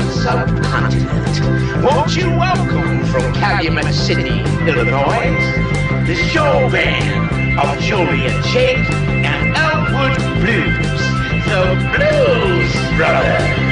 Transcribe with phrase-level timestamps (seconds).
[0.00, 1.84] Scandinavia, subcontinent.
[1.84, 5.30] Won't you welcome from Calumet City, Illinois,
[6.06, 11.00] the show band of Joliet Jake and Elwood Blues,
[11.46, 11.64] the
[11.96, 13.69] Blues Brothers.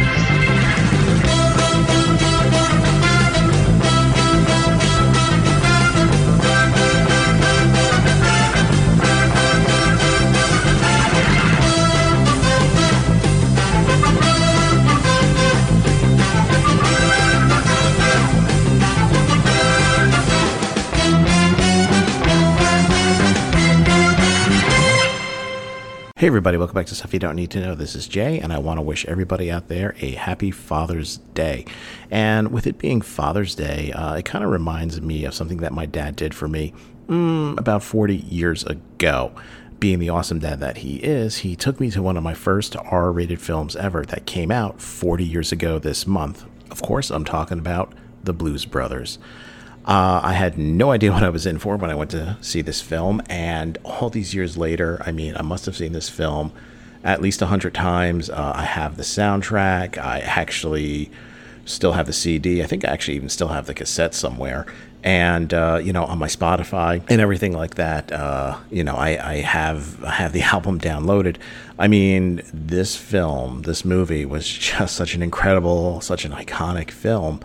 [26.19, 27.77] Hey, everybody, welcome back to Stuff You Don't Need to Know.
[27.77, 31.65] This is Jay, and I want to wish everybody out there a happy Father's Day.
[32.11, 35.73] And with it being Father's Day, uh, it kind of reminds me of something that
[35.73, 36.75] my dad did for me
[37.07, 39.31] mm, about 40 years ago.
[39.79, 42.75] Being the awesome dad that he is, he took me to one of my first
[42.75, 46.45] R rated films ever that came out 40 years ago this month.
[46.69, 47.95] Of course, I'm talking about
[48.25, 49.21] The Blues Brothers.
[49.89, 52.61] Uh, I had no idea what I was in for when I went to see
[52.61, 56.53] this film, and all these years later, I mean, I must have seen this film
[57.03, 58.29] at least a hundred times.
[58.29, 59.97] Uh, I have the soundtrack.
[59.97, 61.11] I actually
[61.65, 62.63] still have the CD.
[62.63, 64.67] I think I actually even still have the cassette somewhere.
[65.05, 69.33] And uh, you know, on my Spotify and everything like that, uh, you know, I,
[69.33, 71.37] I have I have the album downloaded.
[71.79, 77.41] I mean, this film, this movie was just such an incredible, such an iconic film.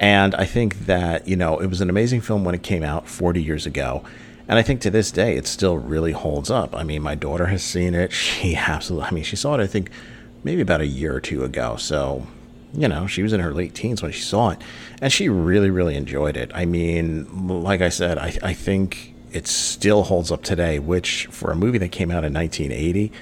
[0.00, 3.06] And I think that, you know, it was an amazing film when it came out
[3.06, 4.02] 40 years ago.
[4.48, 6.74] And I think to this day, it still really holds up.
[6.74, 8.10] I mean, my daughter has seen it.
[8.30, 9.90] She absolutely, I mean, she saw it, I think,
[10.42, 11.76] maybe about a year or two ago.
[11.76, 12.26] So,
[12.72, 14.62] you know, she was in her late teens when she saw it.
[15.02, 16.50] And she really, really enjoyed it.
[16.54, 21.52] I mean, like I said, I, I think it still holds up today, which for
[21.52, 23.12] a movie that came out in 1980,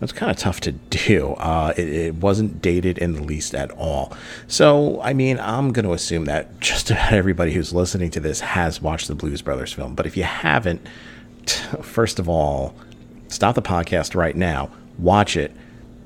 [0.00, 1.34] it's kind of tough to do.
[1.34, 4.12] Uh, it, it, wasn't dated in the least at all.
[4.46, 8.40] So, I mean, I'm going to assume that just about everybody who's listening to this
[8.40, 9.94] has watched the Blues Brothers film.
[9.94, 10.86] But if you haven't,
[11.46, 12.74] t- first of all,
[13.28, 15.52] stop the podcast right now, watch it,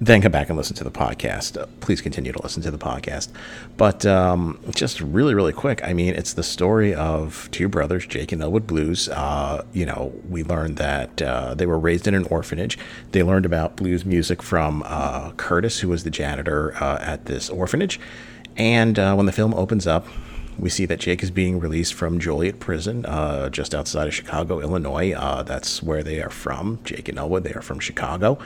[0.01, 1.61] then come back and listen to the podcast.
[1.61, 3.31] Uh, please continue to listen to the podcast.
[3.77, 8.31] But um, just really, really quick, I mean, it's the story of two brothers, Jake
[8.31, 9.09] and Elwood Blues.
[9.09, 12.79] Uh, you know, we learned that uh, they were raised in an orphanage.
[13.11, 17.51] They learned about blues music from uh, Curtis, who was the janitor uh, at this
[17.51, 17.99] orphanage.
[18.57, 20.07] And uh, when the film opens up,
[20.59, 24.61] we see that Jake is being released from Joliet Prison, uh, just outside of Chicago,
[24.61, 25.13] Illinois.
[25.13, 26.81] Uh, that's where they are from.
[26.85, 28.39] Jake and Elwood, they are from Chicago.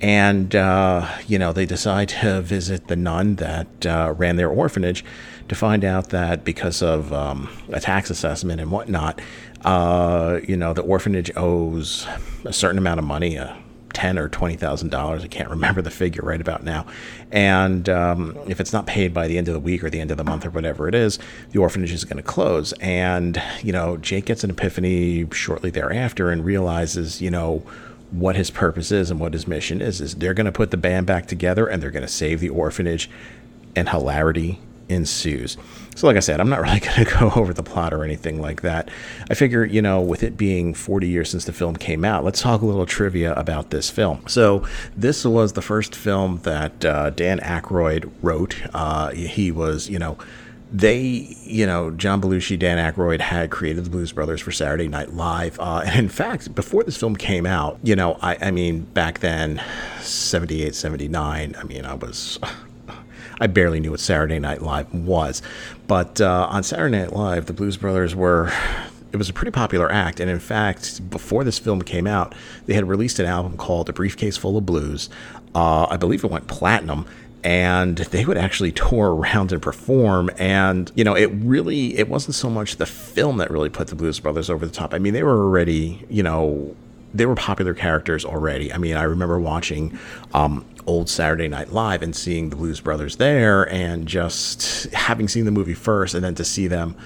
[0.00, 5.04] And, uh, you know, they decide to visit the nun that uh, ran their orphanage
[5.48, 9.20] to find out that because of um, a tax assessment and whatnot,
[9.64, 12.06] uh, you know, the orphanage owes
[12.44, 13.54] a certain amount of money, uh,
[13.94, 15.24] ten or twenty thousand dollars.
[15.24, 16.86] I can't remember the figure right about now.
[17.32, 20.10] And um, if it's not paid by the end of the week or the end
[20.10, 21.18] of the month or whatever it is,
[21.50, 22.74] the orphanage is going to close.
[22.74, 27.62] And you know, Jake gets an epiphany shortly thereafter and realizes, you know,
[28.10, 30.00] what his purpose is and what his mission is.
[30.00, 32.50] Is they're going to put the band back together and they're going to save the
[32.50, 33.10] orphanage,
[33.74, 35.56] and hilarity ensues.
[35.94, 38.40] So, like I said, I'm not really going to go over the plot or anything
[38.40, 38.90] like that.
[39.30, 42.40] I figure, you know, with it being 40 years since the film came out, let's
[42.40, 44.22] talk a little trivia about this film.
[44.26, 44.66] So,
[44.96, 48.56] this was the first film that uh, Dan Aykroyd wrote.
[48.74, 50.18] Uh, he was, you know,
[50.72, 55.12] they, you know, John Belushi, Dan Aykroyd had created the Blues Brothers for Saturday Night
[55.12, 55.58] Live.
[55.60, 59.20] Uh, and in fact, before this film came out, you know, I, I mean, back
[59.20, 59.62] then,
[60.00, 62.38] 78, 79, I mean, I was.
[63.38, 65.42] I barely knew what Saturday Night Live was.
[65.86, 68.50] But uh, on Saturday Night Live, the Blues Brothers were
[69.12, 70.20] it was a pretty popular act.
[70.20, 72.34] And in fact, before this film came out,
[72.66, 75.08] they had released an album called A Briefcase Full of Blues.
[75.54, 77.06] Uh, I believe it went platinum
[77.46, 82.34] and they would actually tour around and perform and you know it really it wasn't
[82.34, 85.12] so much the film that really put the blues brothers over the top i mean
[85.12, 86.74] they were already you know
[87.14, 89.96] they were popular characters already i mean i remember watching
[90.34, 95.44] um, old saturday night live and seeing the blues brothers there and just having seen
[95.44, 96.96] the movie first and then to see them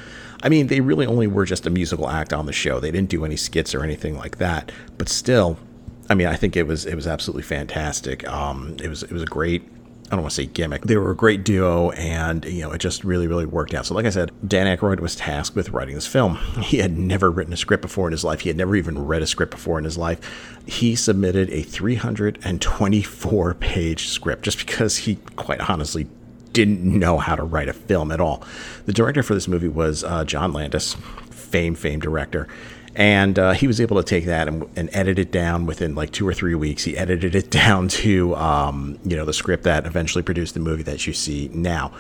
[0.42, 2.80] I mean, they really only were just a musical act on the show.
[2.80, 4.72] They didn't do any skits or anything like that.
[4.96, 5.58] But still,
[6.08, 8.26] I mean, I think it was it was absolutely fantastic.
[8.26, 9.68] Um, it was it was a great
[10.10, 10.82] I don't want to say gimmick.
[10.82, 13.86] They were a great duo, and you know, it just really, really worked out.
[13.86, 16.36] So, like I said, Dan Aykroyd was tasked with writing this film.
[16.60, 18.40] He had never written a script before in his life.
[18.40, 20.58] He had never even read a script before in his life.
[20.66, 26.08] He submitted a 324 page script just because he, quite honestly,
[26.52, 28.42] didn't know how to write a film at all.
[28.86, 30.94] The director for this movie was uh, John Landis,
[31.30, 32.48] famed, famed director
[32.96, 36.10] and uh, he was able to take that and, and, edit it down within like
[36.10, 36.84] two or three weeks.
[36.84, 40.82] He edited it down to um, you know the script that eventually produced the movie
[40.84, 41.92] that you see now.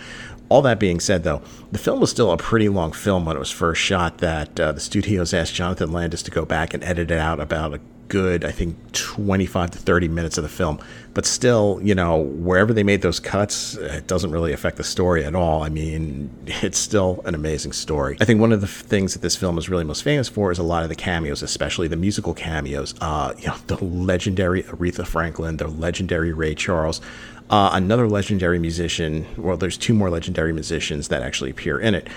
[0.48, 3.38] All that being said, though, the film was still a pretty long film when it
[3.38, 4.18] was first shot.
[4.18, 7.74] That uh, the studios asked Jonathan Landis to go back and edit it out about
[7.74, 10.78] a good, I think, 25 to 30 minutes of the film.
[11.14, 15.24] But still, you know, wherever they made those cuts, it doesn't really affect the story
[15.24, 15.62] at all.
[15.62, 18.18] I mean, it's still an amazing story.
[18.20, 20.58] I think one of the things that this film is really most famous for is
[20.58, 22.94] a lot of the cameos, especially the musical cameos.
[23.00, 27.00] Uh, you know, the legendary Aretha Franklin, the legendary Ray Charles.
[27.48, 32.08] Uh, another legendary musician, well, there's two more legendary musicians that actually appear in it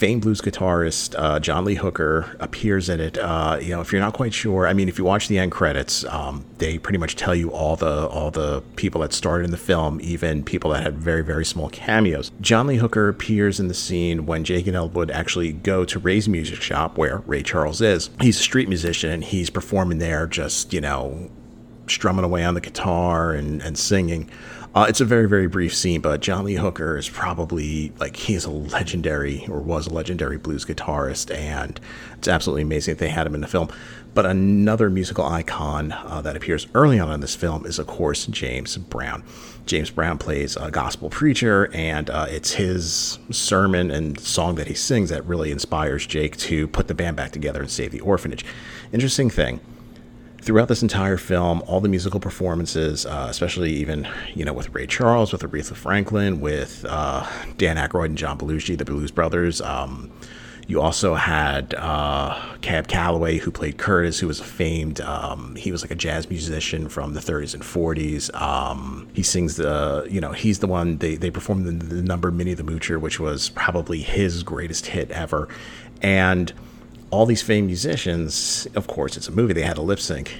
[0.00, 3.18] famed blues guitarist uh, John Lee Hooker appears in it.
[3.18, 5.52] Uh, you know, if you're not quite sure, I mean, if you watch the end
[5.52, 9.50] credits, um, they pretty much tell you all the all the people that starred in
[9.50, 12.32] the film, even people that had very very small cameos.
[12.40, 16.30] John Lee Hooker appears in the scene when Jake and Elwood actually go to Ray's
[16.30, 18.08] music shop, where Ray Charles is.
[18.22, 21.30] He's a street musician and he's performing there, just you know,
[21.88, 24.30] strumming away on the guitar and and singing.
[24.72, 28.44] Uh, it's a very, very brief scene, but John Lee Hooker is probably like he's
[28.44, 31.80] a legendary or was a legendary blues guitarist, and
[32.16, 33.68] it's absolutely amazing that they had him in the film.
[34.14, 38.26] But another musical icon uh, that appears early on in this film is, of course,
[38.26, 39.24] James Brown.
[39.66, 44.74] James Brown plays a gospel preacher, and uh, it's his sermon and song that he
[44.74, 48.44] sings that really inspires Jake to put the band back together and save the orphanage.
[48.92, 49.58] Interesting thing
[50.40, 54.86] throughout this entire film, all the musical performances, uh, especially even you know with Ray
[54.86, 57.26] Charles, with Aretha Franklin, with uh,
[57.56, 59.60] Dan Aykroyd and John Belushi, the Blues Brothers.
[59.60, 60.10] Um,
[60.70, 65.00] you also had uh, Cab Calloway, who played Curtis, who was a famed.
[65.00, 68.32] Um, he was like a jazz musician from the 30s and 40s.
[68.40, 72.30] Um, he sings the, you know, he's the one they they performed the, the number
[72.30, 75.48] "Minnie the Moocher," which was probably his greatest hit ever,
[76.02, 76.52] and
[77.10, 80.34] all these famed musicians, of course, it's a movie, they had a lip sync,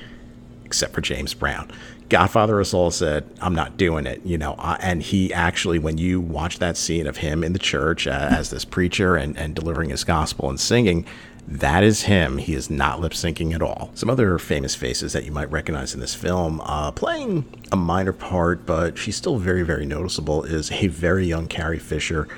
[0.64, 1.70] except for James Brown.
[2.08, 4.54] Godfather of Soul said, I'm not doing it, you know.
[4.58, 8.28] Uh, and he actually, when you watch that scene of him in the church uh,
[8.30, 11.06] as this preacher and, and delivering his gospel and singing,
[11.48, 12.38] that is him.
[12.38, 13.90] He is not lip syncing at all.
[13.94, 18.12] Some other famous faces that you might recognize in this film, uh, playing a minor
[18.12, 22.28] part, but she's still very, very noticeable, is a very young Carrie Fisher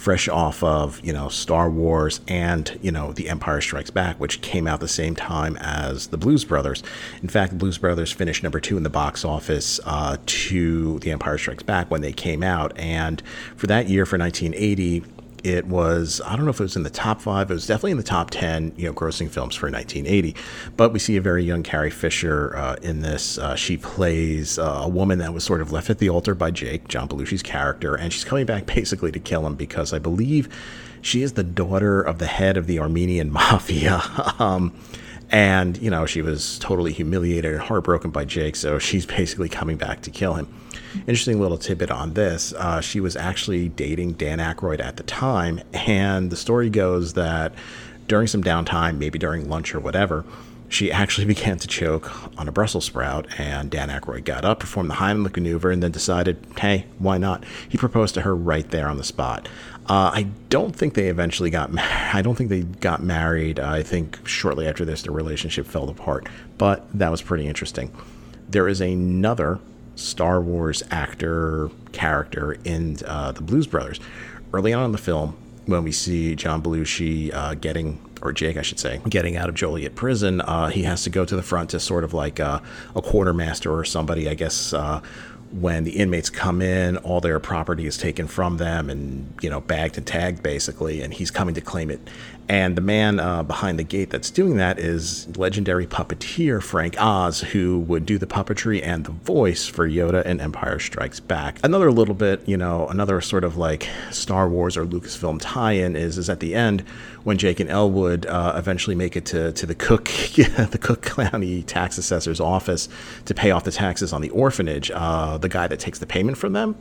[0.00, 4.40] fresh off of you know Star Wars and you know The Empire Strikes Back, which
[4.40, 6.82] came out the same time as the Blues Brothers.
[7.22, 11.10] In fact, the Blues Brothers finished number two in the box office uh, to The
[11.10, 13.22] Empire Strikes Back when they came out, and
[13.56, 15.04] for that year, for 1980,
[15.44, 17.50] it was I don't know if it was in the top five.
[17.50, 20.34] It was definitely in the top ten, you know, grossing films for 1980.
[20.76, 23.38] But we see a very young Carrie Fisher uh, in this.
[23.38, 26.50] Uh, she plays uh, a woman that was sort of left at the altar by
[26.50, 30.48] Jake, John Belushi's character, and she's coming back basically to kill him because I believe
[31.02, 34.02] she is the daughter of the head of the Armenian mafia.
[34.38, 34.74] um,
[35.30, 39.76] and you know she was totally humiliated and heartbroken by Jake, so she's basically coming
[39.76, 40.52] back to kill him.
[41.06, 45.60] Interesting little tidbit on this: uh, she was actually dating Dan Aykroyd at the time,
[45.72, 47.54] and the story goes that
[48.08, 50.24] during some downtime, maybe during lunch or whatever,
[50.68, 54.90] she actually began to choke on a Brussels sprout, and Dan Aykroyd got up, performed
[54.90, 57.44] the Heimlich maneuver, and then decided, hey, why not?
[57.68, 59.48] He proposed to her right there on the spot.
[59.90, 61.76] Uh, I don't think they eventually got.
[62.14, 63.58] I don't think they got married.
[63.58, 66.28] Uh, I think shortly after this, the relationship fell apart.
[66.58, 67.92] But that was pretty interesting.
[68.48, 69.58] There is another
[69.96, 73.98] Star Wars actor character in uh, the Blues Brothers.
[74.52, 78.62] Early on in the film, when we see John Belushi uh, getting, or Jake, I
[78.62, 81.70] should say, getting out of Joliet prison, uh, he has to go to the front
[81.70, 82.62] to sort of like a,
[82.94, 84.72] quartermaster or somebody, I guess,
[85.52, 89.60] when the inmates come in, all their property is taken from them and, you know,
[89.60, 92.00] bagged and tagged basically, and he's coming to claim it.
[92.50, 97.38] And the man uh, behind the gate that's doing that is legendary puppeteer Frank Oz,
[97.42, 101.60] who would do the puppetry and the voice for Yoda in Empire Strikes Back.
[101.62, 106.18] Another little bit, you know, another sort of like Star Wars or Lucasfilm tie-in is
[106.18, 106.80] is at the end
[107.22, 111.62] when Jake and Elwood uh, eventually make it to, to the Cook the Cook County
[111.62, 112.88] tax assessor's office
[113.26, 114.90] to pay off the taxes on the orphanage.
[114.92, 116.74] Uh, the guy that takes the payment from them,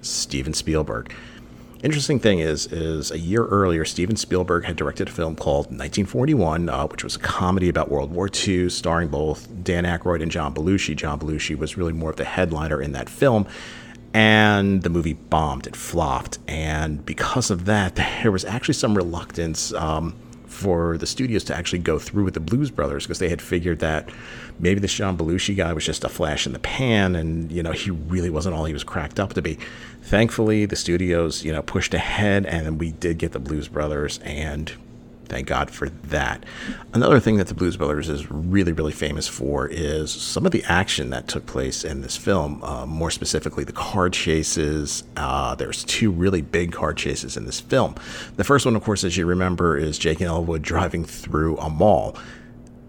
[0.00, 1.14] Steven Spielberg.
[1.82, 6.68] Interesting thing is, is a year earlier, Steven Spielberg had directed a film called 1941,
[6.68, 10.52] uh, which was a comedy about World War II, starring both Dan Aykroyd and John
[10.52, 10.94] Belushi.
[10.94, 13.46] John Belushi was really more of the headliner in that film,
[14.12, 15.66] and the movie bombed.
[15.66, 19.72] It flopped, and because of that, there was actually some reluctance.
[19.72, 20.14] Um,
[20.60, 23.78] for the studios to actually go through with the Blues Brothers because they had figured
[23.78, 24.10] that
[24.58, 27.72] maybe the John Belushi guy was just a flash in the pan and, you know,
[27.72, 29.58] he really wasn't all he was cracked up to be.
[30.02, 34.72] Thankfully, the studios, you know, pushed ahead and we did get the Blues Brothers and
[35.30, 36.44] Thank God for that.
[36.92, 40.64] Another thing that the Blues Brothers is really, really famous for is some of the
[40.64, 42.62] action that took place in this film.
[42.64, 45.04] Uh, more specifically, the car chases.
[45.16, 47.94] Uh, there's two really big car chases in this film.
[48.36, 51.70] The first one, of course, as you remember, is Jake and Elwood driving through a
[51.70, 52.16] mall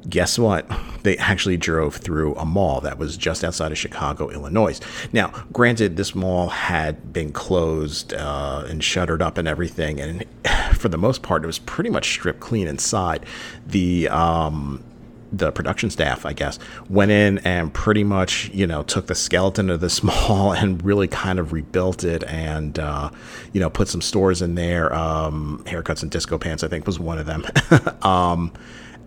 [0.10, 0.70] guess what?
[1.04, 4.80] They actually drove through a mall that was just outside of Chicago, Illinois.
[5.12, 10.26] Now, granted, this mall had been closed uh, and shuttered up and everything, and
[10.76, 13.26] for the most part, it was pretty much stripped clean inside.
[13.66, 14.84] The um,
[15.32, 19.70] the production staff, I guess, went in and pretty much, you know, took the skeleton
[19.70, 23.10] of this mall and really kind of rebuilt it and, uh,
[23.54, 24.94] you know, put some stores in there.
[24.94, 27.46] Um, haircuts and disco pants, I think, was one of them.
[28.02, 28.52] um,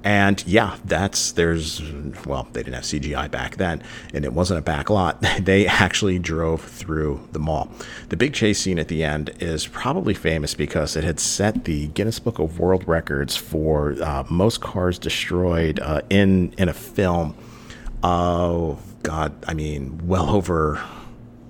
[0.05, 1.83] and yeah, that's there's
[2.27, 3.83] well, they didn't have CGI back then,
[4.13, 5.25] and it wasn't a back lot.
[5.45, 7.71] They actually drove through the mall.
[8.09, 11.89] The big chase scene at the end is probably famous because it had set the
[11.89, 17.35] Guinness Book of World Records for uh, most cars destroyed uh, in in a film.
[18.03, 20.83] Oh God, I mean, well over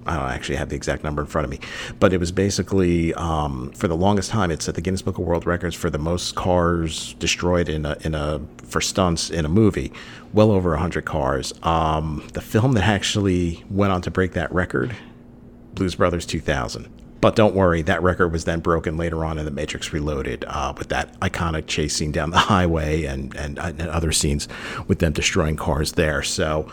[0.06, 1.61] I don't actually have the exact number in front of me,
[1.99, 5.25] but it was basically um, for the longest time it's at the Guinness Book of
[5.25, 9.49] World Records for the most cars destroyed in a in a for stunts in a
[9.49, 9.92] movie,
[10.32, 11.54] well over hundred cars.
[11.62, 14.94] Um, the film that actually went on to break that record,
[15.75, 16.88] Blues Brothers 2000.
[17.25, 20.75] But don't worry, that record was then broken later on in The Matrix Reloaded uh,
[20.76, 24.46] with that iconic chase scene down the highway and, and, and other scenes
[24.88, 26.23] with them destroying cars there.
[26.23, 26.70] So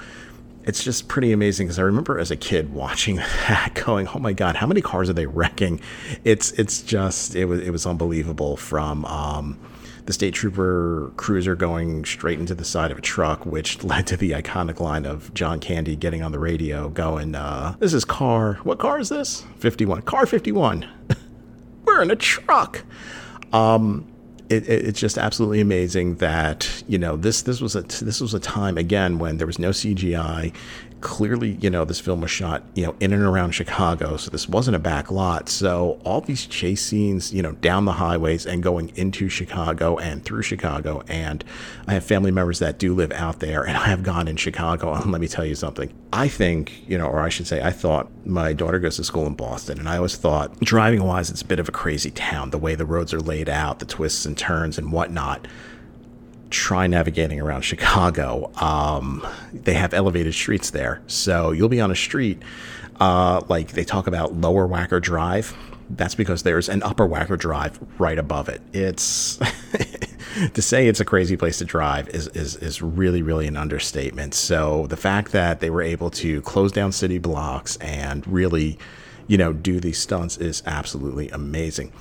[0.66, 3.16] it's just pretty amazing because I remember as a kid watching
[3.48, 5.82] that, going, "Oh my God, how many cars are they wrecking?"
[6.24, 8.58] It's it's just it was it was unbelievable.
[8.58, 9.60] From um,
[10.06, 14.18] the state trooper cruiser going straight into the side of a truck, which led to
[14.18, 18.56] the iconic line of John Candy getting on the radio, going, uh, "This is car.
[18.64, 19.44] What car is this?
[19.58, 20.02] Fifty one.
[20.04, 20.88] Car fifty one.
[21.86, 22.84] We're in a truck."
[23.54, 24.11] Um,
[24.52, 28.34] it, it, it's just absolutely amazing that you know this this was a this was
[28.34, 30.54] a time again when there was no CGI
[31.02, 34.48] clearly, you know, this film was shot, you know, in and around Chicago, so this
[34.48, 35.50] wasn't a back lot.
[35.50, 40.24] So all these chase scenes, you know, down the highways and going into Chicago and
[40.24, 41.44] through Chicago, and
[41.88, 44.94] I have family members that do live out there, and I have gone in Chicago.
[44.94, 45.92] And let me tell you something.
[46.14, 49.28] I think, you know, or I should say, I thought my daughter goes to school
[49.28, 52.52] in Boston, and I always thought, driving wise, it's a bit of a crazy town.
[52.52, 55.48] The way the roads are laid out, the twists and turns and whatnot
[56.52, 58.52] try navigating around Chicago.
[58.58, 61.02] Um, they have elevated streets there.
[61.08, 62.42] So you'll be on a street,
[63.00, 65.56] uh, like they talk about Lower Wacker Drive.
[65.90, 68.62] That's because there's an Upper Wacker Drive right above it.
[68.72, 69.38] It's
[70.54, 74.34] to say it's a crazy place to drive is, is is really really an understatement.
[74.34, 78.78] So the fact that they were able to close down city blocks and really,
[79.28, 81.92] you know, do these stunts is absolutely amazing.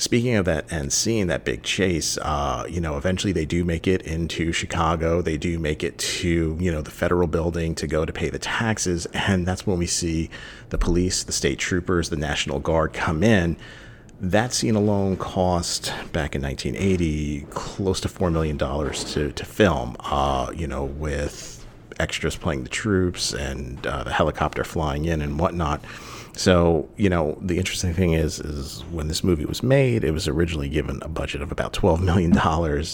[0.00, 3.86] Speaking of that and seeing that big chase, uh, you know, eventually they do make
[3.86, 5.20] it into Chicago.
[5.20, 8.38] They do make it to, you know, the federal building to go to pay the
[8.38, 9.04] taxes.
[9.12, 10.30] And that's when we see
[10.70, 13.58] the police, the state troopers, the National Guard come in.
[14.22, 20.50] That scene alone cost back in 1980 close to $4 million to, to film, uh,
[20.56, 21.62] you know, with
[21.98, 25.84] extras playing the troops and uh, the helicopter flying in and whatnot.
[26.36, 30.28] So, you know, the interesting thing is, is when this movie was made, it was
[30.28, 32.36] originally given a budget of about $12 million.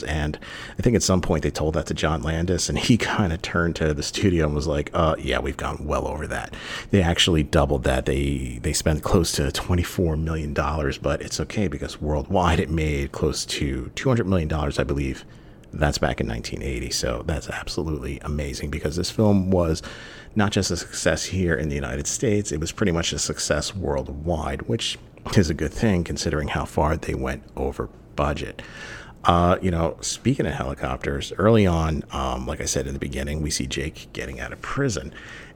[0.08, 0.38] And
[0.78, 3.42] I think at some point they told that to John Landis, and he kind of
[3.42, 6.54] turned to the studio and was like, uh, yeah, we've gone well over that.
[6.90, 8.06] They actually doubled that.
[8.06, 13.44] They, they spent close to $24 million, but it's okay because worldwide it made close
[13.46, 15.24] to $200 million, I believe.
[15.72, 16.90] That's back in 1980.
[16.90, 19.82] So that's absolutely amazing because this film was
[20.36, 23.74] not just a success here in the United States, it was pretty much a success
[23.74, 24.98] worldwide, which
[25.36, 28.62] is a good thing considering how far they went over budget.
[29.24, 33.42] Uh, you know, speaking of helicopters, early on, um, like I said in the beginning,
[33.42, 35.12] we see Jake getting out of prison.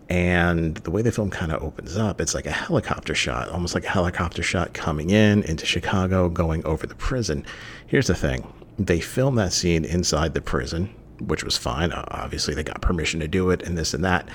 [0.08, 3.76] And the way the film kind of opens up, it's like a helicopter shot, almost
[3.76, 7.44] like a helicopter shot coming in into Chicago, going over the prison.
[7.86, 11.92] Here's the thing they filmed that scene inside the prison, which was fine.
[11.92, 14.28] Obviously, they got permission to do it and this and that.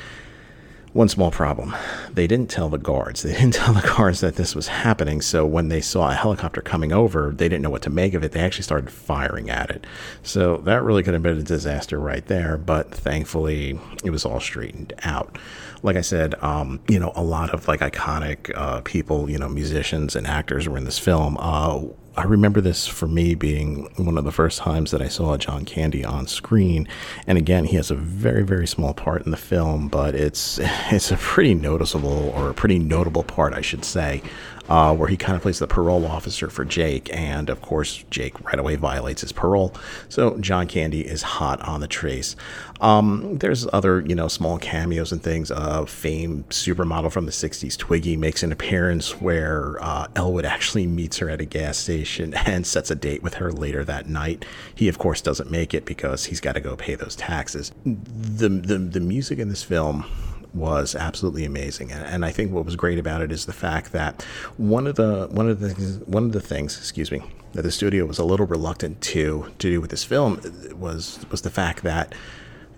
[0.95, 1.75] One small problem.
[2.09, 3.21] They didn't tell the guards.
[3.21, 5.19] They didn't tell the guards that this was happening.
[5.19, 8.23] So when they saw a helicopter coming over, they didn't know what to make of
[8.23, 8.31] it.
[8.31, 9.85] They actually started firing at it.
[10.23, 12.57] So that really could have been a disaster right there.
[12.57, 15.37] But thankfully, it was all straightened out.
[15.83, 19.49] Like I said, um, you know, a lot of like iconic uh, people, you know,
[19.49, 21.35] musicians and actors were in this film.
[21.41, 25.35] Uh, I remember this for me being one of the first times that I saw
[25.35, 26.87] John Candy on screen.
[27.27, 30.59] And again, he has a very, very small part in the film, but it's
[30.91, 34.21] it's a pretty noticeable or a pretty notable part, I should say,
[34.69, 37.13] uh, where he kind of plays the parole officer for Jake.
[37.13, 39.73] And of course, Jake right away violates his parole.
[40.07, 42.37] So John Candy is hot on the trace.
[42.79, 45.51] Um, there's other, you know, small cameos and things.
[45.51, 51.17] Uh, famed supermodel from the 60s, Twiggy, makes an appearance where uh, Elwood actually meets
[51.17, 52.04] her at a gas station
[52.45, 54.45] and sets a date with her later that night.
[54.73, 57.71] He, of course, doesn't make it because he's got to go pay those taxes.
[57.83, 60.05] The, the, the music in this film
[60.53, 61.91] was absolutely amazing.
[61.91, 64.23] And, and, I think what was great about it is the fact that
[64.55, 65.69] one of the one of the
[66.05, 67.21] one of the things, excuse me,
[67.53, 71.25] that the studio was a little reluctant to to do with this film uh, was
[71.29, 72.15] was the fact that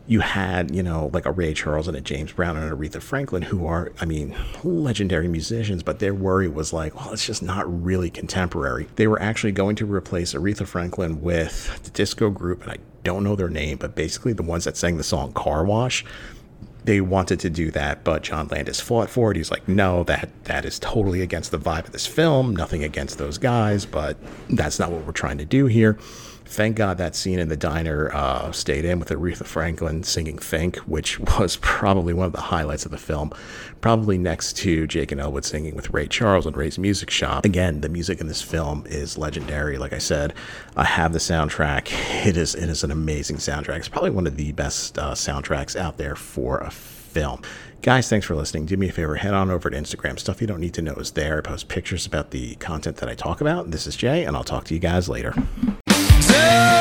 [0.07, 3.43] you had, you know, like a Ray Charles and a James Brown and Aretha Franklin,
[3.43, 7.83] who are, I mean, legendary musicians, but their worry was like, well, it's just not
[7.83, 8.87] really contemporary.
[8.95, 13.23] They were actually going to replace Aretha Franklin with the disco group, and I don't
[13.23, 16.05] know their name, but basically the ones that sang the song Car Wash
[16.87, 19.35] they wanted to do that, but John Landis fought for it.
[19.35, 22.55] He's like, no, that that is totally against the vibe of this film.
[22.55, 24.15] Nothing against those guys, but
[24.49, 25.99] that's not what we're trying to do here.
[26.47, 30.77] Thank God that scene in the diner uh, stayed in with Aretha Franklin singing Think,
[30.77, 33.31] which was probably one of the highlights of the film.
[33.81, 37.45] Probably next to Jake and Elwood singing with Ray Charles and Ray's Music Shop.
[37.45, 39.77] Again, the music in this film is legendary.
[39.77, 40.33] Like I said,
[40.75, 41.91] I have the soundtrack.
[42.25, 43.77] It is it is an amazing soundtrack.
[43.77, 47.41] It's probably one of the best uh, soundtracks out there for a film.
[47.81, 48.65] Guys, thanks for listening.
[48.65, 50.17] Do me a favor, head on over to Instagram.
[50.17, 51.37] Stuff you don't need to know is there.
[51.37, 53.69] I post pictures about the content that I talk about.
[53.69, 55.33] This is Jay, and I'll talk to you guys later.
[56.37, 56.76] Yeah.